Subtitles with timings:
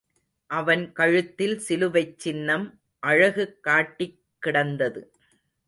[0.49, 2.65] அவன் கழுத்தில் சிலுவைச் சின்னம்
[3.03, 5.01] அழகு காட்டிக் கிடந்தது.